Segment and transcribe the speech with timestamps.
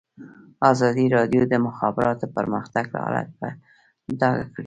[0.71, 3.47] ازادي راډیو د د مخابراتو پرمختګ حالت په
[4.19, 4.59] ډاګه کړی.